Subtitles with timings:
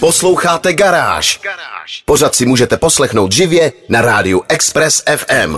[0.00, 1.40] Posloucháte Garáž.
[2.04, 5.56] Pořád si můžete poslechnout živě na rádiu Express FM.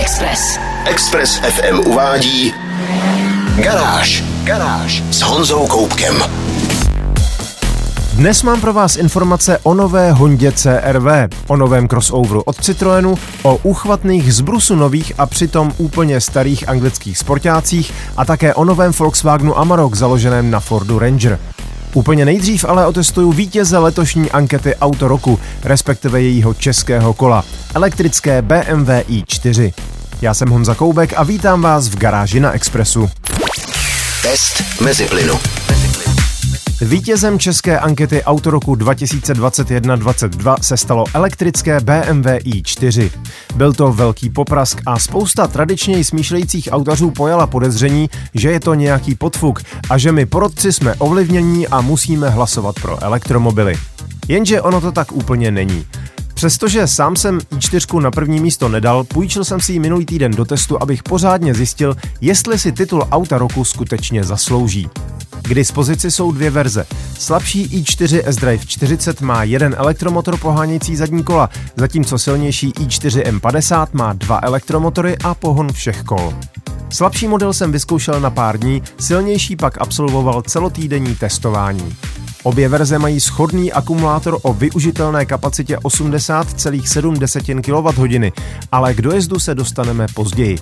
[0.00, 0.58] Express.
[0.86, 2.54] Express FM uvádí
[3.56, 4.24] Garáž.
[4.44, 6.24] Garáž s Honzou Koupkem.
[8.12, 11.06] Dnes mám pro vás informace o nové Hondě CRV,
[11.48, 17.92] o novém crossoveru od Citroenu, o úchvatných zbrusu nových a přitom úplně starých anglických sportácích
[18.16, 21.38] a také o novém Volkswagenu Amarok založeném na Fordu Ranger.
[21.94, 27.44] Úplně nejdřív ale otestuju vítěze letošní ankety Auto roku, respektive jejího českého kola,
[27.74, 29.72] elektrické BMW i4.
[30.22, 33.10] Já jsem Honza Koubek a vítám vás v garáži na Expressu.
[34.22, 35.59] Test mezi plynu.
[36.80, 43.10] Vítězem české ankety Autoroku 2021-22 se stalo elektrické BMW i4.
[43.54, 49.14] Byl to velký poprask a spousta tradičně smýšlejících autařů pojala podezření, že je to nějaký
[49.14, 53.74] podfuk a že my porodci jsme ovlivnění a musíme hlasovat pro elektromobily.
[54.28, 55.86] Jenže ono to tak úplně není.
[56.40, 60.44] Přestože sám jsem i4 na první místo nedal, půjčil jsem si ji minulý týden do
[60.44, 64.88] testu, abych pořádně zjistil, jestli si titul auta roku skutečně zaslouží.
[65.42, 66.86] K dispozici jsou dvě verze.
[67.18, 74.12] Slabší i4 S-Drive 40 má jeden elektromotor pohánějící zadní kola, zatímco silnější i4 M50 má
[74.12, 76.34] dva elektromotory a pohon všech kol.
[76.90, 81.96] Slabší model jsem vyzkoušel na pár dní, silnější pak absolvoval celotýdenní testování.
[82.42, 88.32] Obě verze mají schodný akumulátor o využitelné kapacitě 80,7 kWh,
[88.72, 90.58] ale k dojezdu se dostaneme později.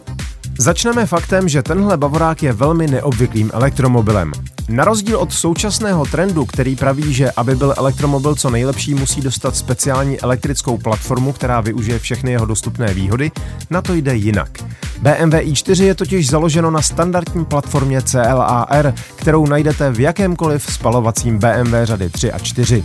[0.58, 4.32] Začneme faktem, že tenhle Bavorák je velmi neobvyklým elektromobilem.
[4.68, 9.56] Na rozdíl od současného trendu, který praví, že aby byl elektromobil co nejlepší, musí dostat
[9.56, 13.30] speciální elektrickou platformu, která využije všechny jeho dostupné výhody,
[13.70, 14.57] na to jde jinak.
[15.02, 21.74] BMW i4 je totiž založeno na standardní platformě CLAR, kterou najdete v jakémkoliv spalovacím BMW
[21.84, 22.84] řady 3 a 4.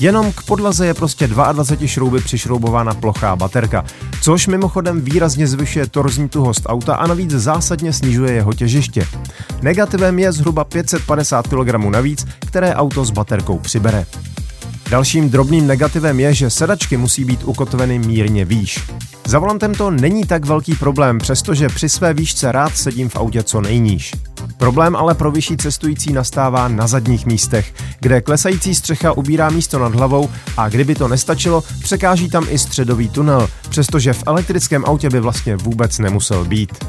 [0.00, 3.84] Jenom k podlaze je prostě 22 šrouby přišroubována plochá baterka,
[4.22, 9.06] což mimochodem výrazně zvyšuje torzní tuhost auta a navíc zásadně snižuje jeho těžiště.
[9.62, 14.06] Negativem je zhruba 550 kg navíc, které auto s baterkou přibere.
[14.90, 18.80] Dalším drobným negativem je, že sedačky musí být ukotveny mírně výš.
[19.26, 23.42] Za volantem to není tak velký problém, přestože při své výšce rád sedím v autě
[23.42, 24.12] co nejníž.
[24.60, 29.94] Problém ale pro vyšší cestující nastává na zadních místech, kde klesající střecha ubírá místo nad
[29.94, 35.20] hlavou a kdyby to nestačilo, překáží tam i středový tunel, přestože v elektrickém autě by
[35.20, 36.84] vlastně vůbec nemusel být.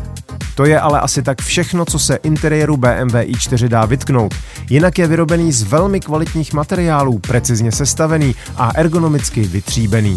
[0.55, 4.33] To je ale asi tak všechno, co se interiéru BMW i4 dá vytknout.
[4.69, 10.15] Jinak je vyrobený z velmi kvalitních materiálů, precizně sestavený a ergonomicky vytříbený.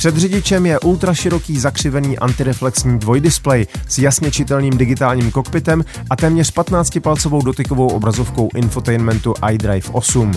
[0.00, 7.44] Před řidičem je ultraširoký zakřivený antireflexní dvojdisplej s jasně čitelným digitálním kokpitem a téměř 15-palcovou
[7.44, 10.32] dotykovou obrazovkou infotainmentu iDrive 8.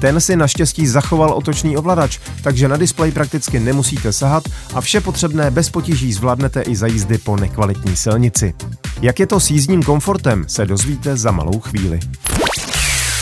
[0.00, 4.44] Ten si naštěstí zachoval otočný ovladač, takže na displej prakticky nemusíte sahat
[4.74, 8.54] a vše potřebné bez potíží zvládnete i za jízdy po nekvalitní silnici.
[9.02, 12.00] Jak je to s jízdním komfortem, se dozvíte za malou chvíli.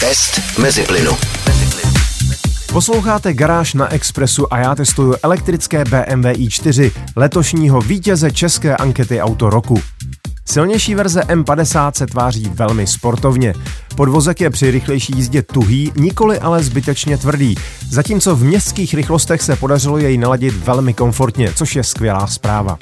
[0.00, 1.37] Test mezi plynu.
[2.72, 9.50] Posloucháte Garáž na Expressu a já testuju elektrické BMW i4, letošního vítěze české ankety Auto
[9.50, 9.80] roku.
[10.44, 13.54] Silnější verze M50 se tváří velmi sportovně.
[13.96, 17.54] Podvozek je při rychlejší jízdě tuhý, nikoli ale zbytečně tvrdý,
[17.90, 22.78] zatímco v městských rychlostech se podařilo jej naladit velmi komfortně, což je skvělá zpráva.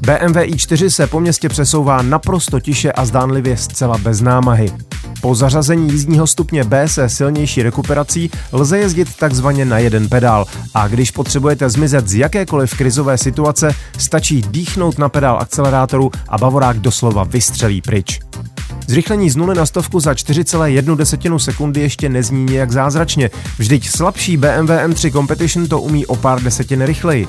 [0.00, 4.72] BMW i4 se po městě přesouvá naprosto tiše a zdánlivě zcela bez námahy.
[5.20, 10.88] Po zařazení jízdního stupně B se silnější rekuperací lze jezdit takzvaně na jeden pedál a
[10.88, 17.24] když potřebujete zmizet z jakékoliv krizové situace, stačí dýchnout na pedál akcelerátoru a bavorák doslova
[17.24, 18.20] vystřelí pryč.
[18.86, 24.70] Zrychlení z nuly na stovku za 4,1 sekundy ještě nezní nějak zázračně, vždyť slabší BMW
[24.70, 27.28] M3 Competition to umí o pár desetin rychleji.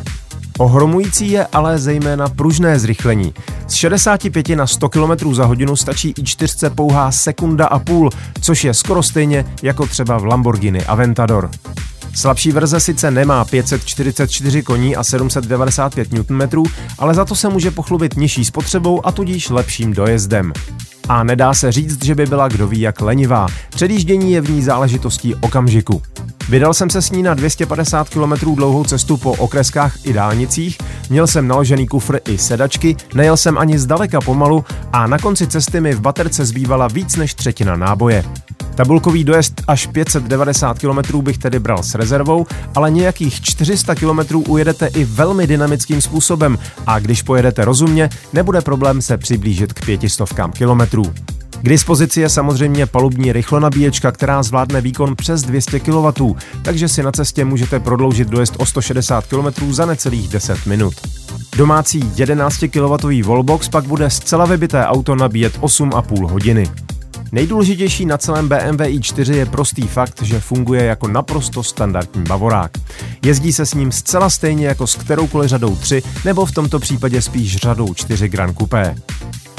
[0.58, 3.34] Ohromující je ale zejména pružné zrychlení.
[3.68, 8.10] Z 65 na 100 km za hodinu stačí i 4 pouhá sekunda a půl,
[8.42, 11.50] což je skoro stejně jako třeba v Lamborghini Aventador.
[12.16, 16.64] Slabší verze sice nemá 544 koní a 795 Nm,
[17.00, 20.54] ale za to se může pochlubit nižší spotřebou a tudíž lepším dojezdem.
[21.10, 23.48] A nedá se říct, že by byla kdo ví jak lenivá.
[23.70, 26.02] Předjíždění je v ní záležitostí okamžiku.
[26.52, 30.78] Vydal jsem se s ní na 250 km dlouhou cestu po okreskách i dálnicích,
[31.10, 35.82] měl jsem naložený kufr i sedačky, nejel jsem ani zdaleka pomalu a na konci cesty
[35.82, 38.24] mi v baterce zbývala víc než třetina náboje.
[38.76, 42.46] Tabulkový dojezd až 590 km bych tedy bral s rezervou,
[42.76, 46.58] ale nějakých 400 km ujedete i velmi dynamickým způsobem
[46.88, 51.14] a když pojedete rozumně, nebude problém se přiblížit k pětistovkám kilometrů.
[51.62, 57.12] K dispozici je samozřejmě palubní rychlonabíječka, která zvládne výkon přes 200 kW, takže si na
[57.12, 60.94] cestě můžete prodloužit dojezd o 160 km za necelých 10 minut.
[61.58, 66.70] Domácí 11 kW wallbox pak bude zcela vybité auto nabíjet 8,5 hodiny.
[67.32, 72.72] Nejdůležitější na celém BMW i4 je prostý fakt, že funguje jako naprosto standardní bavorák.
[73.26, 77.22] Jezdí se s ním zcela stejně jako s kteroukoliv řadou 3 nebo v tomto případě
[77.22, 78.96] spíš řadou 4 Grand Coupé.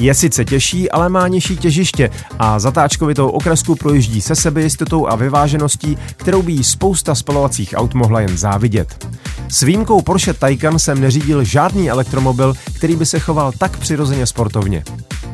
[0.00, 5.98] Je sice těžší, ale má nižší těžiště a zatáčkovitou okresku projíždí se sebejistotou a vyvážeností,
[6.16, 9.06] kterou by jí spousta spalovacích aut mohla jen závidět.
[9.48, 14.84] S výjimkou Porsche Taycan jsem neřídil žádný elektromobil, který by se choval tak přirozeně sportovně.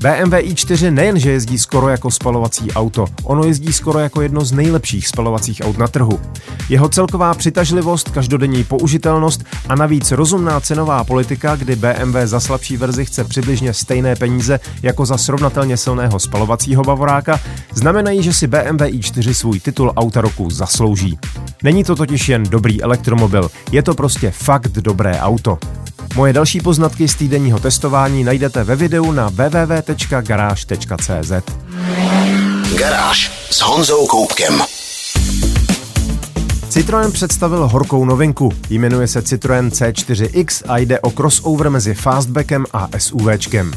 [0.03, 5.09] BMW i4 nejenže jezdí skoro jako spalovací auto, ono jezdí skoro jako jedno z nejlepších
[5.09, 6.21] spalovacích aut na trhu.
[6.69, 13.05] Jeho celková přitažlivost, každodenní použitelnost a navíc rozumná cenová politika, kdy BMW za slabší verzi
[13.05, 17.41] chce přibližně stejné peníze jako za srovnatelně silného spalovacího bavoráka,
[17.75, 21.19] znamenají, že si BMW i4 svůj titul auta roku zaslouží.
[21.62, 25.59] Není to totiž jen dobrý elektromobil, je to prostě fakt dobré auto.
[26.19, 31.32] Moje další poznatky z týdenního testování najdete ve videu na www.garáž.cz.
[32.79, 34.62] Garáž s Honzou Koupkem.
[36.69, 38.53] Citroën představil horkou novinku.
[38.70, 43.73] Jmenuje se Citroën C4X a jde o crossover mezi fastbackem a SUVčkem.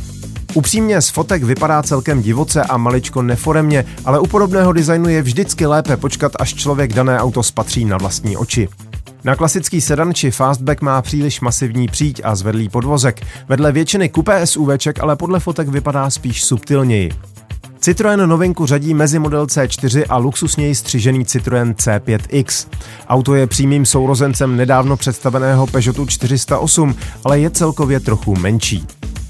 [0.54, 5.66] Upřímně z fotek vypadá celkem divoce a maličko neforemně, ale u podobného designu je vždycky
[5.66, 8.70] lépe počkat, až člověk dané auto spatří na vlastní oči.
[9.24, 13.22] Na klasický sedan či fastback má příliš masivní příď a zvedlý podvozek.
[13.48, 17.12] Vedle většiny kupé SUVček ale podle fotek vypadá spíš subtilněji.
[17.82, 22.68] Citroën novinku řadí mezi model C4 a luxusněji střižený Citroën C5X.
[23.08, 28.88] Auto je přímým sourozencem nedávno představeného Peugeotu 408, ale je celkově trochu menší.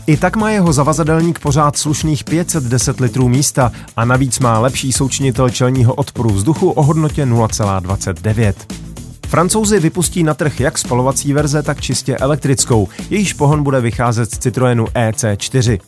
[0.08, 5.50] I tak má jeho zavazadelník pořád slušných 510 litrů místa a navíc má lepší součinitel
[5.50, 8.91] čelního odporu vzduchu o hodnotě 0,29.
[9.32, 14.38] Francouzi vypustí na trh jak spalovací verze, tak čistě elektrickou, jejíž pohon bude vycházet z
[14.38, 15.80] Citroenu EC4.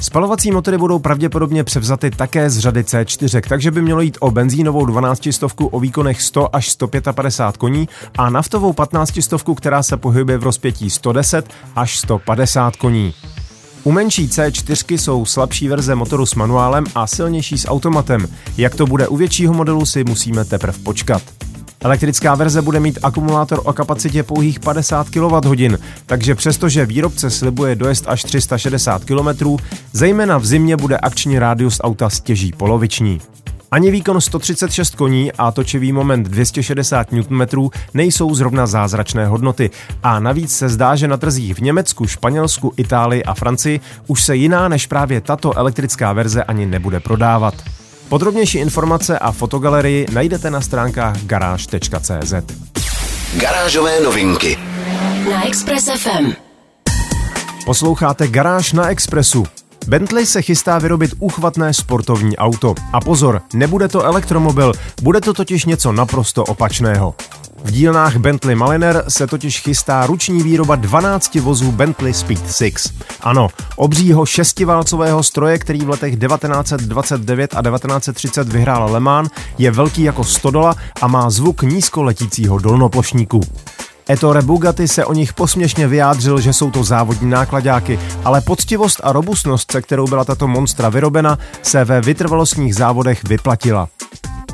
[0.00, 4.86] Spalovací motory budou pravděpodobně převzaty také z řady C4, takže by mělo jít o benzínovou
[4.86, 7.88] 12 stovku o výkonech 100 až 155 koní
[8.18, 13.14] a naftovou 15 stovku, která se pohybuje v rozpětí 110 až 150 koní.
[13.84, 18.28] U menší C4 jsou slabší verze motoru s manuálem a silnější s automatem.
[18.56, 21.22] Jak to bude u většího modelu si musíme teprve počkat.
[21.84, 28.04] Elektrická verze bude mít akumulátor o kapacitě pouhých 50 kWh, takže přestože výrobce slibuje dojezd
[28.08, 29.56] až 360 km,
[29.92, 33.20] zejména v zimě bude akční rádius auta stěží poloviční.
[33.70, 37.42] Ani výkon 136 koní a točivý moment 260 Nm
[37.94, 39.70] nejsou zrovna zázračné hodnoty
[40.02, 44.36] a navíc se zdá, že na trzích v Německu, Španělsku, Itálii a Francii už se
[44.36, 47.54] jiná než právě tato elektrická verze ani nebude prodávat.
[48.12, 52.34] Podrobnější informace a fotogalerii najdete na stránkách garáž.cz.
[53.40, 54.58] Garážové novinky
[55.30, 56.32] na Express FM.
[57.64, 59.44] Posloucháte Garáž na Expressu.
[59.86, 62.74] Bentley se chystá vyrobit úchvatné sportovní auto.
[62.92, 64.72] A pozor, nebude to elektromobil,
[65.02, 67.14] bude to totiž něco naprosto opačného.
[67.64, 73.04] V dílnách Bentley Maliner se totiž chystá ruční výroba 12 vozů Bentley Speed 6.
[73.20, 80.02] Ano, obřího šestiválcového stroje, který v letech 1929 a 1930 vyhrál Le Mans, je velký
[80.02, 83.40] jako stodola a má zvuk nízkoletícího dolnoplošníku.
[84.10, 89.12] Ettore Bugatti se o nich posměšně vyjádřil, že jsou to závodní nákladáky, ale poctivost a
[89.12, 93.88] robustnost, se kterou byla tato monstra vyrobena, se ve vytrvalostních závodech vyplatila.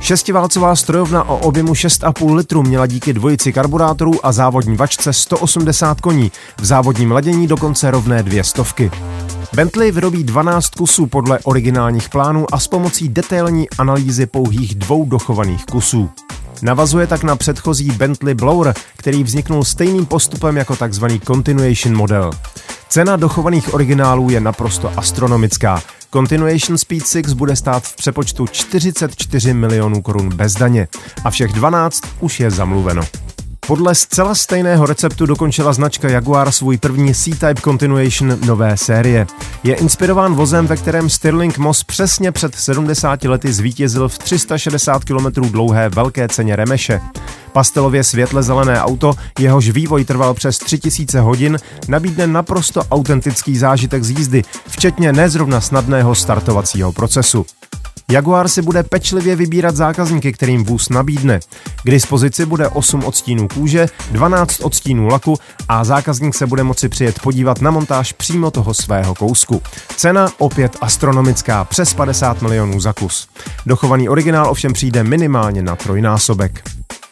[0.01, 6.33] Šestiválcová strojovna o objemu 6,5 litru měla díky dvojici karburátorů a závodní vačce 180 koní,
[6.61, 8.91] v závodním ladění dokonce rovné dvě stovky.
[9.55, 15.67] Bentley vyrobí 12 kusů podle originálních plánů a s pomocí detailní analýzy pouhých dvou dochovaných
[15.67, 16.11] kusů.
[16.63, 21.05] Navazuje tak na předchozí Bentley Blower, který vzniknul stejným postupem jako tzv.
[21.27, 22.31] continuation model.
[22.89, 25.83] Cena dochovaných originálů je naprosto astronomická.
[26.13, 30.89] Continuation Speed 6 bude stát v přepočtu 44 milionů korun bez daně
[31.25, 33.03] a všech 12 už je zamluveno.
[33.69, 39.27] Podle zcela stejného receptu dokončila značka Jaguar svůj první C-Type Continuation nové série.
[39.65, 45.27] Je inspirován vozem, ve kterém Stirling Moss přesně před 70 lety zvítězil v 360 km
[45.41, 47.01] dlouhé velké ceně Remeše.
[47.53, 51.59] Pastelově světle zelené auto, jehož vývoj trval přes 3000 hodin,
[51.89, 57.47] nabídne naprosto autentický zážitek z jízdy, včetně nezrovna snadného startovacího procesu.
[58.11, 61.41] Jaguar si bude pečlivě vybírat zákazníky, kterým vůz nabídne.
[61.85, 65.37] K dispozici bude 8 odstínů kůže, 12 odstínů laku
[65.69, 69.63] a zákazník se bude moci přijet podívat na montáž přímo toho svého kousku.
[69.97, 73.29] Cena opět astronomická, přes 50 milionů za kus.
[73.67, 76.63] Dochovaný originál ovšem přijde minimálně na trojnásobek.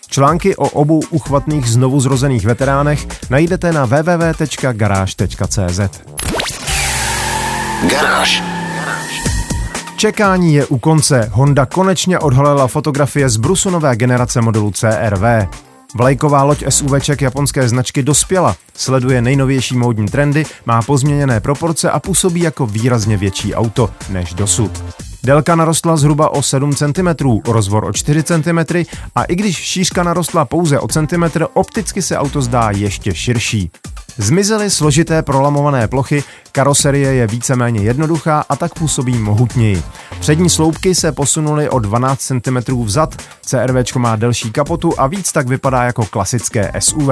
[0.08, 5.80] Články o obou uchvatných znovu zrozených veteránech najdete na www.garage.cz.
[7.90, 8.55] Garáž.
[9.96, 11.30] Čekání je u konce.
[11.32, 15.48] Honda konečně odhalila fotografie z brusu nové generace modelu CRV.
[15.94, 22.40] Vlajková loď SUVček japonské značky dospěla, sleduje nejnovější módní trendy, má pozměněné proporce a působí
[22.40, 24.84] jako výrazně větší auto než dosud.
[25.24, 27.08] Délka narostla zhruba o 7 cm,
[27.46, 28.58] rozvor o 4 cm
[29.14, 33.70] a i když šířka narostla pouze o centimetr, opticky se auto zdá ještě širší.
[34.18, 39.82] Zmizely složité prolamované plochy, karoserie je víceméně jednoduchá a tak působí mohutněji.
[40.20, 45.48] Přední sloupky se posunuly o 12 cm vzad, CRV má delší kapotu a víc tak
[45.48, 47.10] vypadá jako klasické SUV.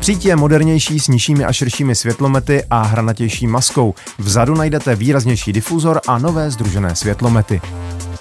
[0.00, 3.94] Příď je modernější s nižšími a širšími světlomety a hranatější maskou.
[4.18, 7.60] Vzadu najdete výraznější difuzor a nové združené světlomety.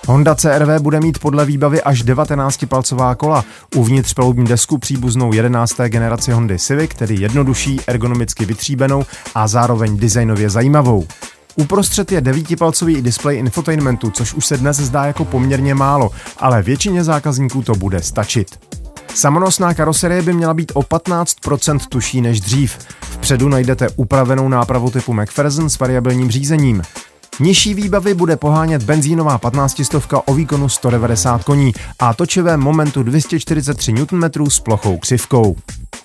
[0.07, 3.45] Honda CRV bude mít podle výbavy až 19-palcová kola.
[3.75, 5.81] Uvnitř palubní desku příbuznou 11.
[5.87, 9.05] generaci Hondy Civic, tedy jednodušší, ergonomicky vytříbenou
[9.35, 11.07] a zároveň designově zajímavou.
[11.55, 17.03] Uprostřed je devítipalcový displej infotainmentu, což už se dnes zdá jako poměrně málo, ale většině
[17.03, 18.59] zákazníků to bude stačit.
[19.15, 22.77] Samonosná karoserie by měla být o 15% tuší než dřív.
[23.01, 26.81] Vpředu najdete upravenou nápravu typu McPherson s variabilním řízením.
[27.39, 33.93] Nižší výbavy bude pohánět benzínová 15 stovka o výkonu 190 koní a točivém momentu 243
[33.93, 35.55] Nm s plochou křivkou.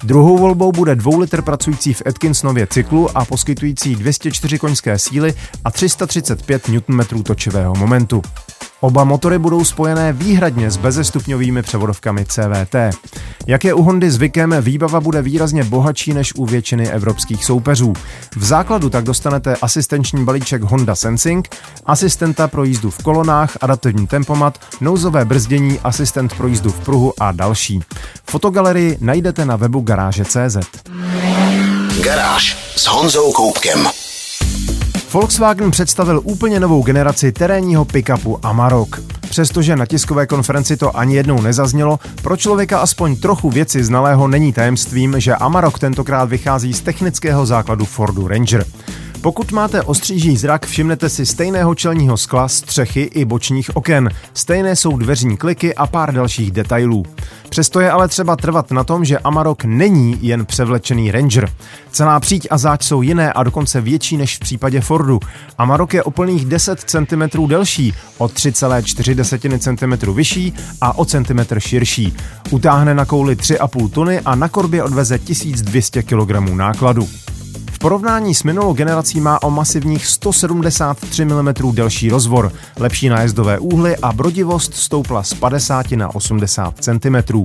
[0.03, 5.71] Druhou volbou bude 2 litr pracující v Atkinsonově cyklu a poskytující 204 koňské síly a
[5.71, 8.23] 335 Nm točivého momentu.
[8.81, 12.75] Oba motory budou spojené výhradně s bezestupňovými převodovkami CVT.
[13.47, 17.93] Jak je u Hondy zvykem, výbava bude výrazně bohatší než u většiny evropských soupeřů.
[18.37, 21.49] V základu tak dostanete asistenční balíček Honda Sensing,
[21.87, 27.33] asistenta pro jízdu v kolonách, adaptivní tempomat, nouzové brzdění, asistent pro jízdu v pruhu a
[27.33, 27.81] další.
[28.25, 30.57] Fotogalerii najdete na webu garáže.cz.
[32.03, 33.89] Garáž s Honzou Koupkem.
[35.13, 39.01] Volkswagen představil úplně novou generaci terénního pickupu Amarok.
[39.21, 44.53] Přestože na tiskové konferenci to ani jednou nezaznělo, pro člověka aspoň trochu věci znalého není
[44.53, 48.65] tajemstvím, že Amarok tentokrát vychází z technického základu Fordu Ranger.
[49.29, 54.11] Pokud máte ostříží zrak, všimnete si stejného čelního skla, střechy i bočních oken.
[54.35, 57.03] Stejné jsou dveřní kliky a pár dalších detailů.
[57.49, 61.51] Přesto je ale třeba trvat na tom, že Amarok není jen převlečený Ranger.
[61.91, 65.21] Celá příď a záď jsou jiné a dokonce větší než v případě Fordu.
[65.59, 69.59] Amarok je o plných 10 cm delší, o 3,4
[69.99, 72.17] cm vyšší a o centimetr širší.
[72.51, 77.09] Utáhne na kouli 3,5 tuny a na korbě odveze 1200 kg nákladu.
[77.79, 84.13] Porovnání s minulou generací má o masivních 173 mm delší rozvor, lepší nájezdové úhly a
[84.13, 87.45] brodivost stoupla z 50 na 80 cm.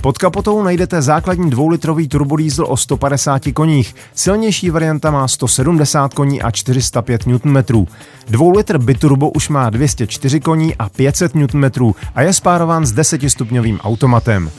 [0.00, 6.50] Pod kapotou najdete základní dvoulitrový turbodiesel o 150 koních, silnější varianta má 170 koní a
[6.50, 7.86] 405 Nm.
[8.28, 14.50] Dvoulitr biturbo už má 204 koní a 500 Nm a je spárován s 10-stupňovým automatem.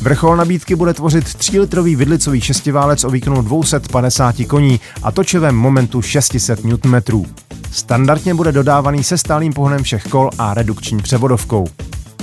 [0.00, 6.64] Vrchol nabídky bude tvořit 3-litrový vidlicový šestiválec o výkonu 250 koní a točivém momentu 600
[6.64, 7.24] Nm.
[7.72, 11.66] Standardně bude dodávaný se stálým pohonem všech kol a redukční převodovkou.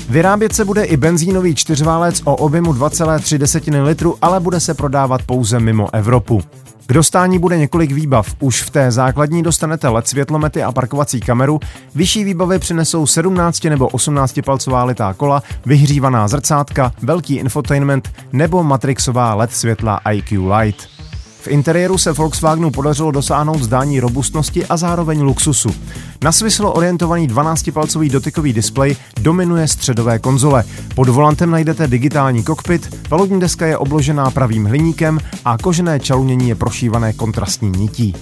[0.10, 5.60] Vyrábět se bude i benzínový čtyřválec o objemu 2,3 litru, ale bude se prodávat pouze
[5.60, 6.42] mimo Evropu.
[6.86, 8.36] K dostání bude několik výbav.
[8.40, 11.60] Už v té základní dostanete LED světlomety a parkovací kameru.
[11.96, 19.34] Vyšší výbavy přinesou 17 nebo 18 palcová litá kola, vyhřívaná zrcátka, velký infotainment nebo matrixová
[19.34, 20.93] LED světla IQ Light.
[21.44, 25.70] V interiéru se Volkswagenu podařilo dosáhnout zdání robustnosti a zároveň luxusu.
[26.24, 30.64] Na svislo orientovaný 12-palcový dotykový displej dominuje středové konzole.
[30.96, 36.56] Pod volantem najdete digitální kokpit, palubní deska je obložená pravým hliníkem a kožené čalunění je
[36.56, 38.16] prošívané kontrastní nití.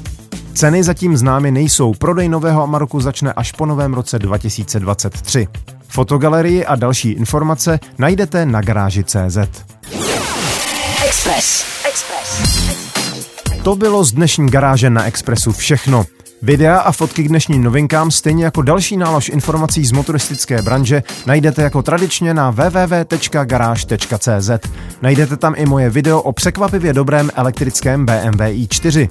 [0.53, 5.47] Ceny zatím známy nejsou, prodej nového Amaroku začne až po novém roce 2023.
[5.87, 9.37] Fotogalerii a další informace najdete na garáži.cz.
[11.05, 11.65] Express.
[11.89, 12.90] Express.
[13.63, 16.05] To bylo z dnešní garáže na Expressu všechno.
[16.41, 21.61] Videa a fotky k dnešním novinkám, stejně jako další nálož informací z motoristické branže, najdete
[21.61, 23.69] jako tradičně na www.garage.cz.
[25.01, 29.09] Najdete tam i moje video o překvapivě dobrém elektrickém BMW i4.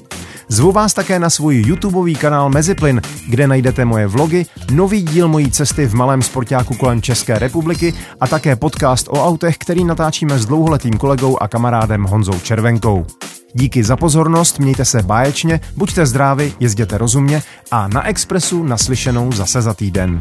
[0.49, 5.50] Zvu vás také na svůj YouTubeový kanál Meziplyn, kde najdete moje vlogy, nový díl mojí
[5.50, 10.47] cesty v malém sportáku kolem České republiky a také podcast o autech, který natáčíme s
[10.47, 13.07] dlouholetým kolegou a kamarádem Honzou Červenkou.
[13.54, 19.62] Díky za pozornost, mějte se báječně, buďte zdraví, jezděte rozumně a na Expressu naslyšenou zase
[19.62, 20.19] za týden.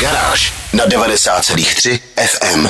[0.00, 2.68] Garáž na 90,3 FM.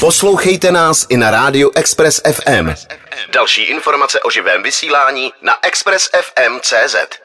[0.00, 2.70] Poslouchejte nás i na rádiu Express FM.
[3.32, 7.19] Další informace o živém vysílání na expressfm.cz.